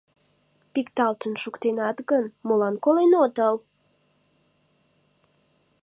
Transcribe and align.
Пикталтын 0.73 1.33
шуктенат 1.43 1.97
гын, 2.09 2.25
молан 2.47 2.75
колен 2.83 3.11
отыл? 3.23 3.55